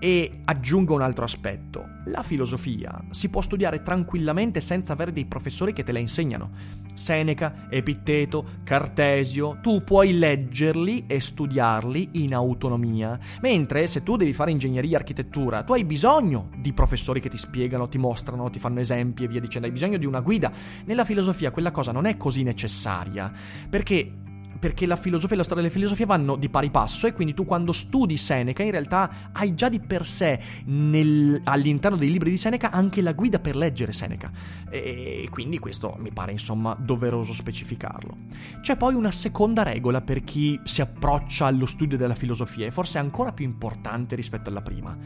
E 0.00 0.30
aggiungo 0.44 0.94
un 0.94 1.02
altro 1.02 1.24
aspetto. 1.24 1.96
La 2.06 2.22
filosofia 2.22 3.02
si 3.10 3.28
può 3.28 3.40
studiare 3.40 3.82
tranquillamente 3.82 4.60
senza 4.60 4.92
avere 4.92 5.12
dei 5.12 5.26
professori 5.26 5.72
che 5.72 5.82
te 5.82 5.92
la 5.92 5.98
insegnano. 5.98 6.50
Seneca, 6.94 7.66
Epitteto, 7.70 8.44
Cartesio, 8.64 9.58
tu 9.60 9.82
puoi 9.82 10.18
leggerli 10.18 11.04
e 11.06 11.20
studiarli 11.20 12.10
in 12.12 12.34
autonomia. 12.34 13.18
Mentre 13.40 13.86
se 13.86 14.02
tu 14.02 14.16
devi 14.16 14.32
fare 14.32 14.50
ingegneria 14.50 14.92
e 14.92 15.00
architettura, 15.00 15.62
tu 15.62 15.72
hai 15.72 15.84
bisogno 15.84 16.50
di 16.56 16.72
professori 16.72 17.20
che 17.20 17.28
ti 17.28 17.36
spiegano, 17.36 17.88
ti 17.88 17.98
mostrano, 17.98 18.50
ti 18.50 18.58
fanno 18.58 18.80
esempi 18.80 19.24
e 19.24 19.28
via 19.28 19.40
dicendo, 19.40 19.66
hai 19.66 19.72
bisogno 19.72 19.98
di 19.98 20.06
una 20.06 20.20
guida. 20.20 20.50
Nella 20.84 21.04
filosofia 21.04 21.50
quella 21.50 21.70
cosa 21.70 21.92
non 21.92 22.06
è 22.06 22.16
così 22.16 22.42
necessaria, 22.42 23.32
perché 23.68 24.26
perché 24.58 24.86
la 24.86 24.96
filosofia 24.96 25.34
e 25.34 25.38
la 25.38 25.44
storia 25.44 25.62
della 25.62 25.74
filosofia 25.74 26.06
vanno 26.06 26.36
di 26.36 26.48
pari 26.48 26.70
passo 26.70 27.06
e 27.06 27.12
quindi 27.12 27.34
tu 27.34 27.44
quando 27.44 27.72
studi 27.72 28.16
Seneca 28.16 28.62
in 28.62 28.70
realtà 28.70 29.30
hai 29.32 29.54
già 29.54 29.68
di 29.68 29.80
per 29.80 30.04
sé 30.04 30.40
nel, 30.66 31.40
all'interno 31.44 31.96
dei 31.96 32.10
libri 32.10 32.30
di 32.30 32.36
Seneca 32.36 32.70
anche 32.70 33.02
la 33.02 33.12
guida 33.12 33.38
per 33.38 33.56
leggere 33.56 33.92
Seneca 33.92 34.30
e 34.70 35.28
quindi 35.30 35.58
questo 35.58 35.96
mi 35.98 36.12
pare 36.12 36.32
insomma 36.32 36.76
doveroso 36.78 37.32
specificarlo. 37.32 38.14
C'è 38.60 38.76
poi 38.76 38.94
una 38.94 39.10
seconda 39.10 39.62
regola 39.62 40.00
per 40.00 40.24
chi 40.24 40.58
si 40.64 40.80
approccia 40.80 41.46
allo 41.46 41.66
studio 41.66 41.96
della 41.96 42.14
filosofia 42.14 42.66
e 42.66 42.70
forse 42.70 42.98
ancora 42.98 43.32
più 43.32 43.44
importante 43.44 44.14
rispetto 44.14 44.50
alla 44.50 44.62
prima 44.62 44.96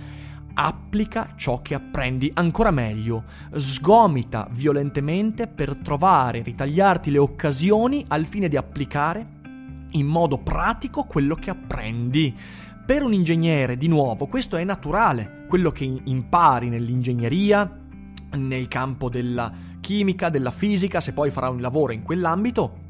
applica 0.54 1.32
ciò 1.34 1.62
che 1.62 1.74
apprendi, 1.74 2.30
ancora 2.34 2.70
meglio, 2.70 3.24
sgomita 3.54 4.48
violentemente 4.50 5.46
per 5.46 5.76
trovare, 5.76 6.42
ritagliarti 6.42 7.10
le 7.10 7.18
occasioni 7.18 8.04
al 8.08 8.26
fine 8.26 8.48
di 8.48 8.56
applicare 8.56 9.40
in 9.92 10.06
modo 10.06 10.38
pratico 10.38 11.04
quello 11.04 11.34
che 11.34 11.50
apprendi. 11.50 12.34
Per 12.84 13.02
un 13.02 13.12
ingegnere, 13.12 13.76
di 13.76 13.88
nuovo, 13.88 14.26
questo 14.26 14.56
è 14.56 14.64
naturale. 14.64 15.46
Quello 15.48 15.70
che 15.70 15.84
impari 15.84 16.68
nell'ingegneria, 16.68 17.80
nel 18.36 18.68
campo 18.68 19.08
della 19.08 19.52
chimica, 19.80 20.28
della 20.28 20.50
fisica, 20.50 21.00
se 21.00 21.12
poi 21.12 21.30
farà 21.30 21.48
un 21.48 21.60
lavoro 21.60 21.92
in 21.92 22.02
quell'ambito, 22.02 22.81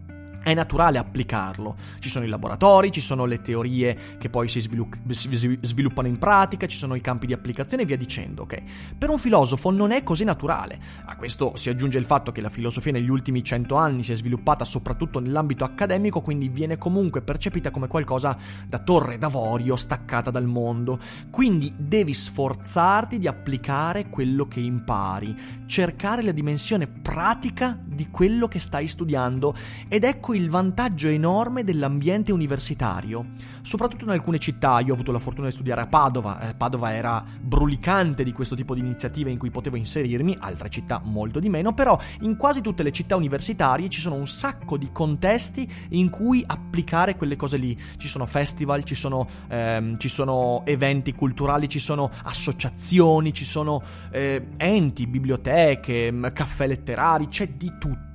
è 0.42 0.54
naturale 0.54 0.98
applicarlo. 0.98 1.76
Ci 1.98 2.08
sono 2.08 2.24
i 2.24 2.28
laboratori, 2.28 2.90
ci 2.90 3.00
sono 3.00 3.24
le 3.24 3.40
teorie 3.40 3.96
che 4.18 4.28
poi 4.28 4.48
si, 4.48 4.60
svilupp- 4.60 5.10
si, 5.10 5.58
sviluppano 5.60 6.08
in 6.08 6.18
pratica, 6.18 6.66
ci 6.66 6.76
sono 6.76 6.94
i 6.94 7.00
campi 7.00 7.26
di 7.26 7.32
applicazione 7.32 7.84
e 7.84 7.86
via 7.86 7.96
dicendo, 7.96 8.42
ok? 8.42 8.62
Per 8.98 9.10
un 9.10 9.18
filosofo 9.18 9.70
non 9.70 9.92
è 9.92 10.02
così 10.02 10.24
naturale. 10.24 10.78
A 11.04 11.16
questo 11.16 11.56
si 11.56 11.68
aggiunge 11.68 11.98
il 11.98 12.04
fatto 12.04 12.32
che 12.32 12.40
la 12.40 12.48
filosofia 12.48 12.92
negli 12.92 13.08
ultimi 13.08 13.44
cento 13.44 13.76
anni 13.76 14.04
si 14.04 14.12
è 14.12 14.14
sviluppata 14.14 14.64
soprattutto 14.64 15.20
nell'ambito 15.20 15.64
accademico, 15.64 16.20
quindi 16.20 16.48
viene 16.48 16.78
comunque 16.78 17.22
percepita 17.22 17.70
come 17.70 17.88
qualcosa 17.88 18.36
da 18.66 18.78
torre 18.78 19.18
d'avorio 19.18 19.76
staccata 19.76 20.30
dal 20.30 20.46
mondo. 20.46 20.98
Quindi 21.30 21.72
devi 21.76 22.12
sforzarti 22.14 23.18
di 23.18 23.26
applicare 23.26 24.08
quello 24.08 24.46
che 24.46 24.60
impari, 24.60 25.34
cercare 25.66 26.22
la 26.22 26.32
dimensione 26.32 26.86
pratica 26.86 27.78
di 27.84 28.08
quello 28.10 28.48
che 28.48 28.58
stai 28.58 28.88
studiando 28.88 29.54
ed 29.88 30.04
ecco 30.04 30.31
il 30.32 30.50
vantaggio 30.50 31.08
enorme 31.08 31.64
dell'ambiente 31.64 32.32
universitario, 32.32 33.26
soprattutto 33.62 34.04
in 34.04 34.10
alcune 34.10 34.38
città. 34.38 34.80
Io 34.80 34.90
ho 34.90 34.94
avuto 34.94 35.12
la 35.12 35.18
fortuna 35.18 35.48
di 35.48 35.52
studiare 35.52 35.80
a 35.80 35.86
Padova, 35.86 36.48
eh, 36.48 36.54
Padova 36.54 36.92
era 36.92 37.24
brulicante 37.40 38.24
di 38.24 38.32
questo 38.32 38.54
tipo 38.54 38.74
di 38.74 38.80
iniziative 38.80 39.30
in 39.30 39.38
cui 39.38 39.50
potevo 39.50 39.76
inserirmi, 39.76 40.36
altre 40.40 40.68
città 40.68 41.00
molto 41.04 41.40
di 41.40 41.48
meno, 41.48 41.72
però 41.72 41.98
in 42.20 42.36
quasi 42.36 42.60
tutte 42.60 42.82
le 42.82 42.92
città 42.92 43.16
universitarie 43.16 43.88
ci 43.88 44.00
sono 44.00 44.14
un 44.14 44.26
sacco 44.26 44.76
di 44.76 44.90
contesti 44.92 45.70
in 45.90 46.10
cui 46.10 46.42
applicare 46.46 47.16
quelle 47.16 47.36
cose 47.36 47.56
lì. 47.56 47.78
Ci 47.96 48.08
sono 48.08 48.26
festival, 48.26 48.84
ci 48.84 48.94
sono, 48.94 49.26
ehm, 49.48 49.98
ci 49.98 50.08
sono 50.08 50.62
eventi 50.66 51.12
culturali, 51.14 51.68
ci 51.68 51.78
sono 51.78 52.10
associazioni, 52.24 53.32
ci 53.32 53.44
sono 53.44 53.82
eh, 54.10 54.48
enti, 54.56 55.06
biblioteche, 55.06 56.12
caffè 56.32 56.66
letterari, 56.66 57.28
c'è 57.28 57.48
di 57.48 57.72
tutto, 57.78 58.11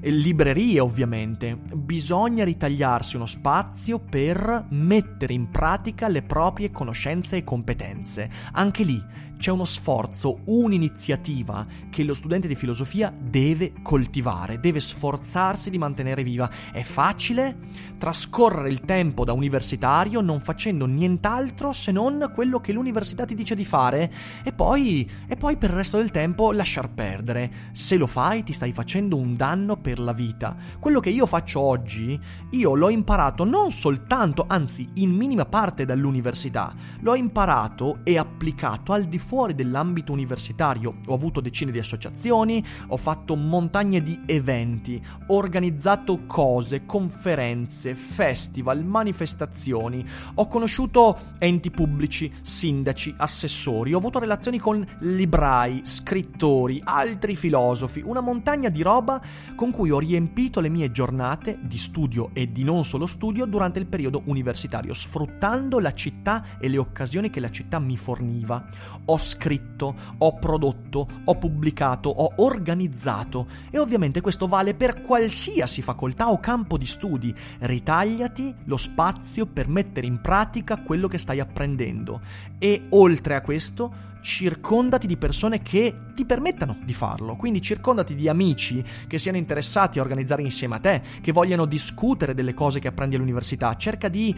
e 0.00 0.10
librerie 0.10 0.80
ovviamente 0.80 1.56
bisogna 1.56 2.44
ritagliarsi 2.44 3.16
uno 3.16 3.26
spazio 3.26 3.98
per 3.98 4.66
mettere 4.70 5.34
in 5.34 5.50
pratica 5.50 6.08
le 6.08 6.22
proprie 6.22 6.70
conoscenze 6.70 7.36
e 7.36 7.44
competenze. 7.44 8.30
Anche 8.52 8.82
lì 8.84 9.02
c'è 9.38 9.50
uno 9.50 9.64
sforzo, 9.64 10.40
un'iniziativa 10.44 11.66
che 11.90 12.04
lo 12.04 12.14
studente 12.14 12.48
di 12.48 12.54
filosofia 12.54 13.12
deve 13.16 13.72
coltivare, 13.82 14.60
deve 14.60 14.80
sforzarsi 14.80 15.70
di 15.70 15.78
mantenere 15.78 16.22
viva. 16.22 16.50
È 16.72 16.82
facile 16.82 17.58
trascorrere 17.98 18.68
il 18.68 18.80
tempo 18.80 19.24
da 19.24 19.32
universitario 19.32 20.20
non 20.20 20.40
facendo 20.40 20.86
nient'altro 20.86 21.72
se 21.72 21.92
non 21.92 22.30
quello 22.34 22.60
che 22.60 22.72
l'università 22.72 23.24
ti 23.24 23.34
dice 23.34 23.54
di 23.54 23.64
fare 23.64 24.12
e 24.42 24.52
poi, 24.52 25.08
e 25.26 25.36
poi 25.36 25.56
per 25.56 25.70
il 25.70 25.76
resto 25.76 25.96
del 25.98 26.10
tempo 26.10 26.52
lasciar 26.52 26.90
perdere. 26.90 27.52
Se 27.72 27.96
lo 27.96 28.06
fai 28.06 28.42
ti 28.42 28.52
stai 28.52 28.72
facendo 28.72 29.16
un 29.16 29.36
danno 29.36 29.76
per 29.76 29.98
la 29.98 30.12
vita. 30.12 30.56
Quello 30.78 31.00
che 31.00 31.10
io 31.10 31.26
faccio 31.26 31.60
oggi, 31.60 32.18
io 32.50 32.74
l'ho 32.74 32.88
imparato 32.88 33.44
non 33.44 33.70
soltanto, 33.70 34.44
anzi 34.48 34.88
in 34.94 35.10
minima 35.10 35.44
parte 35.44 35.84
dall'università, 35.84 36.74
l'ho 37.00 37.14
imparato 37.14 38.00
e 38.04 38.18
applicato 38.18 38.92
al 38.92 39.04
di 39.04 39.18
fuori 39.24 39.54
dell'ambito 39.54 40.12
universitario. 40.12 40.96
Ho 41.06 41.14
avuto 41.14 41.40
decine 41.40 41.72
di 41.72 41.78
associazioni, 41.78 42.64
ho 42.88 42.96
fatto 42.96 43.34
montagne 43.34 44.02
di 44.02 44.20
eventi, 44.26 45.02
ho 45.26 45.34
organizzato 45.34 46.26
cose, 46.26 46.84
conferenze, 46.84 47.94
festival, 47.94 48.84
manifestazioni, 48.84 50.04
ho 50.34 50.46
conosciuto 50.46 51.18
enti 51.38 51.70
pubblici, 51.70 52.30
sindaci, 52.42 53.14
assessori, 53.16 53.94
ho 53.94 53.98
avuto 53.98 54.18
relazioni 54.18 54.58
con 54.58 54.86
librai, 55.00 55.80
scrittori, 55.84 56.80
altri 56.84 57.34
filosofi, 57.34 58.02
una 58.04 58.20
montagna 58.20 58.68
di 58.68 58.82
roba 58.82 59.20
con 59.56 59.70
cui 59.70 59.90
ho 59.90 59.98
riempito 59.98 60.60
le 60.60 60.68
mie 60.68 60.90
giornate 60.90 61.58
di 61.62 61.78
studio 61.78 62.30
e 62.34 62.52
di 62.52 62.62
non 62.62 62.84
solo 62.84 63.06
studio 63.06 63.46
durante 63.46 63.78
il 63.78 63.86
periodo 63.86 64.22
universitario, 64.26 64.92
sfruttando 64.92 65.78
la 65.78 65.92
città 65.92 66.58
e 66.58 66.68
le 66.68 66.78
occasioni 66.78 67.30
che 67.30 67.40
la 67.40 67.50
città 67.50 67.78
mi 67.78 67.96
forniva. 67.96 68.66
Ho 69.06 69.13
ho 69.14 69.18
scritto, 69.18 69.94
ho 70.18 70.34
prodotto, 70.34 71.06
ho 71.24 71.34
pubblicato, 71.36 72.08
ho 72.08 72.32
organizzato 72.38 73.46
e 73.70 73.78
ovviamente 73.78 74.20
questo 74.20 74.48
vale 74.48 74.74
per 74.74 75.02
qualsiasi 75.02 75.82
facoltà 75.82 76.30
o 76.30 76.40
campo 76.40 76.76
di 76.76 76.86
studi. 76.86 77.32
Ritagliati 77.60 78.52
lo 78.64 78.76
spazio 78.76 79.46
per 79.46 79.68
mettere 79.68 80.08
in 80.08 80.20
pratica 80.20 80.82
quello 80.82 81.06
che 81.06 81.18
stai 81.18 81.38
apprendendo 81.38 82.20
e 82.58 82.86
oltre 82.90 83.36
a 83.36 83.40
questo 83.40 84.12
circondati 84.20 85.06
di 85.06 85.16
persone 85.16 85.62
che 85.62 85.94
ti 86.14 86.24
permettano 86.24 86.78
di 86.84 86.92
farlo. 86.92 87.36
Quindi 87.36 87.62
circondati 87.62 88.16
di 88.16 88.28
amici 88.28 88.82
che 89.06 89.18
siano 89.18 89.38
interessati 89.38 90.00
a 90.00 90.02
organizzare 90.02 90.42
insieme 90.42 90.74
a 90.74 90.80
te, 90.80 91.02
che 91.20 91.30
vogliano 91.30 91.66
discutere 91.66 92.34
delle 92.34 92.54
cose 92.54 92.80
che 92.80 92.88
apprendi 92.88 93.14
all'università. 93.14 93.76
Cerca 93.76 94.08
di 94.08 94.34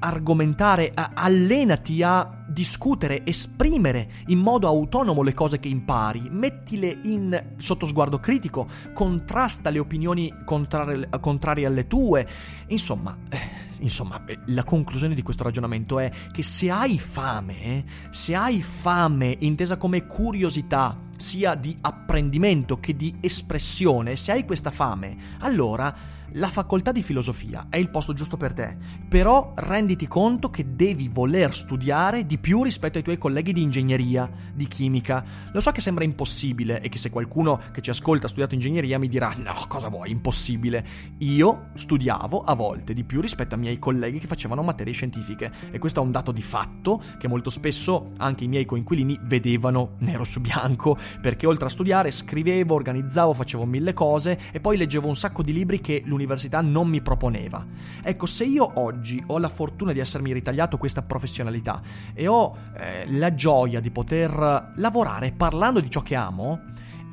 argomentare, 0.00 0.92
allenati 0.94 2.02
a 2.02 2.44
discutere, 2.46 3.24
esprimere 3.24 4.10
in 4.26 4.38
modo 4.38 4.66
autonomo 4.66 5.22
le 5.22 5.34
cose 5.34 5.60
che 5.60 5.68
impari, 5.68 6.28
mettile 6.30 6.98
in 7.04 7.54
sotto 7.58 7.86
sguardo 7.86 8.18
critico, 8.18 8.66
contrasta 8.92 9.70
le 9.70 9.78
opinioni 9.78 10.34
contrarie, 10.44 11.08
contrarie 11.20 11.66
alle 11.66 11.86
tue. 11.86 12.26
Insomma, 12.68 13.16
eh, 13.28 13.38
insomma, 13.78 14.24
eh, 14.24 14.38
la 14.46 14.64
conclusione 14.64 15.14
di 15.14 15.22
questo 15.22 15.44
ragionamento 15.44 15.98
è 15.98 16.10
che 16.32 16.42
se 16.42 16.70
hai 16.70 16.98
fame, 16.98 17.84
se 18.10 18.34
hai 18.34 18.62
fame 18.62 19.36
intesa 19.40 19.76
come 19.76 20.06
curiosità, 20.06 21.08
sia 21.16 21.54
di 21.54 21.76
apprendimento 21.82 22.80
che 22.80 22.96
di 22.96 23.14
espressione, 23.20 24.16
se 24.16 24.32
hai 24.32 24.44
questa 24.46 24.70
fame, 24.70 25.16
allora 25.40 25.94
la 26.34 26.48
facoltà 26.48 26.92
di 26.92 27.02
filosofia 27.02 27.66
è 27.68 27.76
il 27.76 27.90
posto 27.90 28.12
giusto 28.12 28.36
per 28.36 28.52
te, 28.52 28.76
però 29.08 29.52
renditi 29.56 30.06
conto 30.06 30.50
che 30.50 30.74
devi 30.74 31.08
voler 31.08 31.54
studiare 31.54 32.24
di 32.26 32.38
più 32.38 32.62
rispetto 32.62 32.98
ai 32.98 33.04
tuoi 33.04 33.18
colleghi 33.18 33.52
di 33.52 33.62
ingegneria, 33.62 34.30
di 34.54 34.66
chimica. 34.66 35.24
Lo 35.52 35.60
so 35.60 35.72
che 35.72 35.80
sembra 35.80 36.04
impossibile 36.04 36.80
e 36.80 36.88
che 36.88 36.98
se 36.98 37.10
qualcuno 37.10 37.60
che 37.72 37.80
ci 37.80 37.90
ascolta 37.90 38.26
ha 38.26 38.28
studiato 38.28 38.54
ingegneria 38.54 38.98
mi 38.98 39.08
dirà 39.08 39.32
no, 39.38 39.54
cosa 39.68 39.88
vuoi, 39.88 40.10
impossibile. 40.10 40.84
Io 41.18 41.70
studiavo 41.74 42.42
a 42.42 42.54
volte 42.54 42.94
di 42.94 43.04
più 43.04 43.20
rispetto 43.20 43.54
ai 43.54 43.60
miei 43.60 43.78
colleghi 43.78 44.18
che 44.18 44.26
facevano 44.26 44.62
materie 44.62 44.92
scientifiche 44.92 45.50
e 45.70 45.78
questo 45.78 46.00
è 46.00 46.04
un 46.04 46.12
dato 46.12 46.32
di 46.32 46.42
fatto 46.42 47.02
che 47.18 47.28
molto 47.28 47.50
spesso 47.50 48.06
anche 48.18 48.44
i 48.44 48.48
miei 48.48 48.64
coinquilini 48.64 49.18
vedevano 49.22 49.96
nero 49.98 50.24
su 50.24 50.40
bianco 50.40 50.96
perché 51.20 51.46
oltre 51.46 51.66
a 51.66 51.70
studiare 51.70 52.10
scrivevo, 52.10 52.74
organizzavo, 52.74 53.34
facevo 53.34 53.64
mille 53.66 53.92
cose 53.92 54.38
e 54.52 54.60
poi 54.60 54.76
leggevo 54.76 55.08
un 55.08 55.16
sacco 55.16 55.42
di 55.42 55.52
libri 55.52 55.80
che 55.80 56.02
l'università 56.04 56.19
l'università 56.20 56.60
non 56.60 56.88
mi 56.88 57.00
proponeva. 57.00 57.66
Ecco, 58.02 58.26
se 58.26 58.44
io 58.44 58.70
oggi 58.74 59.22
ho 59.26 59.38
la 59.38 59.48
fortuna 59.48 59.92
di 59.92 60.00
essermi 60.00 60.32
ritagliato 60.32 60.76
questa 60.76 61.02
professionalità 61.02 61.80
e 62.12 62.26
ho 62.26 62.56
eh, 62.76 63.10
la 63.12 63.34
gioia 63.34 63.80
di 63.80 63.90
poter 63.90 64.72
lavorare 64.76 65.32
parlando 65.32 65.80
di 65.80 65.90
ciò 65.90 66.02
che 66.02 66.14
amo, 66.14 66.60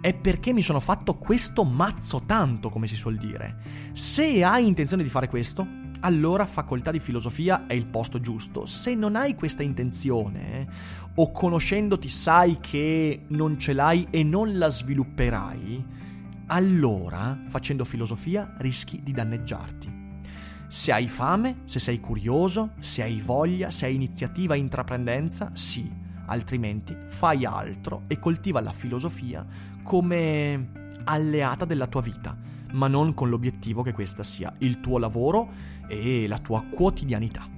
è 0.02 0.14
perché 0.14 0.54
mi 0.54 0.62
sono 0.62 0.80
fatto 0.80 1.16
questo 1.16 1.64
mazzo 1.64 2.24
tanto, 2.26 2.70
come 2.70 2.88
si 2.88 2.96
suol 2.96 3.16
dire. 3.16 3.56
Se 3.94 4.44
hai 4.44 4.68
intenzione 4.68 5.04
di 5.04 5.10
fare 5.10 5.28
questo, 5.28 5.66
allora 6.02 6.46
facoltà 6.46 6.92
di 6.92 7.00
filosofia 7.00 7.66
è 7.66 7.74
il 7.74 7.88
posto 7.88 8.20
giusto. 8.20 8.66
Se 8.66 8.94
non 8.94 9.16
hai 9.16 9.36
questa 9.36 9.64
intenzione, 9.64 10.68
o 11.16 11.32
conoscendoti 11.32 12.10
sai 12.10 12.60
che 12.60 13.24
non 13.30 13.58
ce 13.58 13.74
l'hai 13.74 14.08
e 14.12 14.24
non 14.24 14.58
la 14.58 14.70
svilupperai, 14.70 15.96
allora, 16.48 17.38
facendo 17.48 17.84
filosofia, 17.84 18.54
rischi 18.58 19.02
di 19.04 19.12
danneggiarti. 19.12 20.06
Se 20.70 20.92
hai 20.92 21.08
fame, 21.08 21.62
se 21.66 21.80
sei 21.80 22.00
curioso, 22.00 22.72
se 22.80 23.04
hai 23.04 23.22
voglia, 23.22 23.70
se 23.70 23.86
hai 23.86 23.96
iniziativa 23.96 24.56
e 24.56 24.60
intraprendenza, 24.60 25.52
sì, 25.54 25.90
altrimenti 26.26 26.96
fai 27.08 27.46
altro 27.46 28.04
e 28.08 28.20
coltiva 28.20 28.62
la 28.62 28.72
filosofia 28.72 29.46
come 29.84 30.72
alleata 31.04 31.66
della 31.66 31.88
tua 31.88 32.02
vita, 32.02 32.38
ma 32.72 32.88
non 32.88 33.14
con 33.14 33.30
l'obiettivo 33.30 33.82
che 33.82 33.94
questa 33.94 34.24
sia 34.24 34.54
il 34.60 34.80
tuo 34.80 34.98
lavoro 34.98 35.50
e 35.88 36.28
la 36.28 36.40
tua 36.40 36.64
quotidianità. 36.64 37.57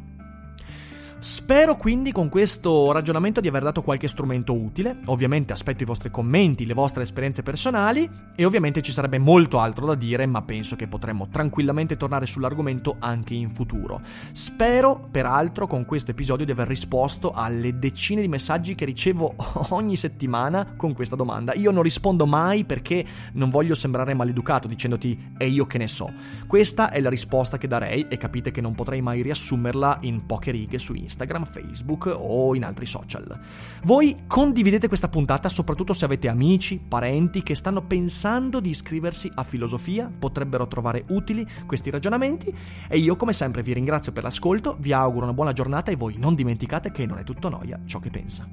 Spero 1.22 1.76
quindi 1.76 2.14
con 2.14 2.30
questo 2.30 2.94
ragionamento 2.94 3.42
di 3.42 3.50
aver 3.50 3.64
dato 3.64 3.82
qualche 3.82 4.08
strumento 4.08 4.54
utile, 4.54 5.00
ovviamente 5.08 5.52
aspetto 5.52 5.84
i 5.84 5.86
vostri 5.86 6.10
commenti, 6.10 6.66
le 6.66 6.74
vostre 6.74 7.04
esperienze 7.04 7.44
personali 7.44 8.10
e 8.34 8.46
ovviamente 8.46 8.82
ci 8.82 8.94
sarebbe 8.94 9.18
molto 9.18 9.60
altro 9.60 9.86
da 9.86 9.96
dire 9.96 10.26
ma 10.26 10.44
penso 10.44 10.78
che 10.78 10.88
potremmo 10.88 11.28
tranquillamente 11.28 11.98
tornare 11.98 12.26
sull'argomento 12.26 12.96
anche 13.00 13.34
in 13.34 13.50
futuro. 13.50 14.00
Spero 14.32 15.10
peraltro 15.12 15.68
con 15.68 15.84
questo 15.84 16.12
episodio 16.12 16.46
di 16.46 16.52
aver 16.52 16.70
risposto 16.70 17.32
alle 17.32 17.78
decine 17.78 18.22
di 18.22 18.30
messaggi 18.30 18.74
che 18.74 18.86
ricevo 18.86 19.36
ogni 19.76 19.98
settimana 19.98 20.74
con 20.78 20.94
questa 20.94 21.18
domanda. 21.18 21.54
Io 21.54 21.72
non 21.72 21.84
rispondo 21.84 22.26
mai 22.26 22.64
perché 22.64 23.06
non 23.34 23.50
voglio 23.50 23.76
sembrare 23.76 24.14
maleducato 24.14 24.70
dicendoti 24.70 25.34
e 25.38 25.50
io 25.50 25.68
che 25.68 25.80
ne 25.80 25.90
so. 25.90 26.10
Questa 26.48 26.92
è 26.92 27.02
la 27.02 27.10
risposta 27.10 27.58
che 27.58 27.68
darei 27.68 28.08
e 28.08 28.16
capite 28.16 28.52
che 28.52 28.62
non 28.62 28.74
potrei 28.74 29.02
mai 29.02 29.22
riassumerla 29.22 29.98
in 30.04 30.26
poche 30.26 30.52
righe 30.52 30.80
su 30.80 30.94
Instagram. 30.94 31.08
Instagram, 31.10 31.46
Facebook 31.46 32.14
o 32.16 32.56
in 32.56 32.64
altri 32.64 32.86
social. 32.86 33.38
Voi 33.84 34.16
condividete 34.28 34.88
questa 34.88 35.10
puntata 35.10 35.50
soprattutto 35.50 35.94
se 35.94 36.06
avete 36.06 36.30
amici, 36.30 36.80
parenti 36.80 37.42
che 37.42 37.56
stanno 37.56 37.82
pensando 37.82 38.60
di 38.60 38.70
iscriversi 38.70 39.30
a 39.34 39.44
filosofia, 39.44 40.12
potrebbero 40.18 40.68
trovare 40.68 41.04
utili 41.10 41.46
questi 41.66 41.90
ragionamenti 41.90 42.56
e 42.88 42.98
io 42.98 43.16
come 43.16 43.34
sempre 43.34 43.64
vi 43.64 43.74
ringrazio 43.74 44.12
per 44.12 44.24
l'ascolto, 44.24 44.78
vi 44.80 44.94
auguro 44.94 45.26
una 45.26 45.34
buona 45.34 45.54
giornata 45.54 45.92
e 45.92 45.96
voi 45.96 46.18
non 46.18 46.36
dimenticate 46.36 46.92
che 46.92 47.06
non 47.06 47.18
è 47.18 47.24
tutto 47.24 47.50
noia 47.50 47.80
ciò 47.86 48.00
che 48.00 48.10
pensa. 48.10 48.48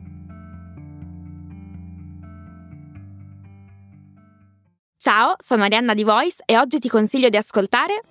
Ciao, 4.98 5.36
sono 5.38 5.62
Arianna 5.62 5.94
di 5.94 6.02
Voice 6.02 6.42
e 6.44 6.58
oggi 6.58 6.80
ti 6.80 6.88
consiglio 6.88 7.28
di 7.28 7.36
ascoltare 7.36 8.02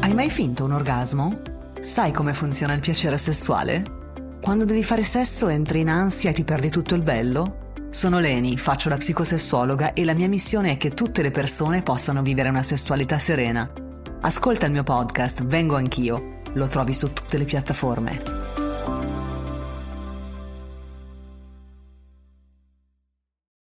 Hai 0.00 0.12
mai 0.14 0.30
finto 0.30 0.64
un 0.64 0.72
orgasmo? 0.72 1.57
Sai 1.88 2.12
come 2.12 2.34
funziona 2.34 2.74
il 2.74 2.80
piacere 2.80 3.16
sessuale? 3.16 3.82
Quando 4.42 4.66
devi 4.66 4.82
fare 4.82 5.02
sesso 5.02 5.48
entri 5.48 5.80
in 5.80 5.88
ansia 5.88 6.28
e 6.28 6.32
ti 6.34 6.44
perdi 6.44 6.68
tutto 6.68 6.94
il 6.94 7.00
bello? 7.00 7.72
Sono 7.88 8.18
Leni, 8.18 8.58
faccio 8.58 8.90
la 8.90 8.98
psicosessuologa 8.98 9.94
e 9.94 10.04
la 10.04 10.12
mia 10.12 10.28
missione 10.28 10.72
è 10.72 10.76
che 10.76 10.92
tutte 10.92 11.22
le 11.22 11.30
persone 11.30 11.80
possano 11.80 12.20
vivere 12.20 12.50
una 12.50 12.62
sessualità 12.62 13.18
serena. 13.18 13.66
Ascolta 14.20 14.66
il 14.66 14.72
mio 14.72 14.82
podcast, 14.82 15.46
Vengo 15.46 15.76
anch'io. 15.76 16.40
Lo 16.52 16.66
trovi 16.66 16.92
su 16.92 17.10
tutte 17.14 17.38
le 17.38 17.44
piattaforme. 17.44 18.67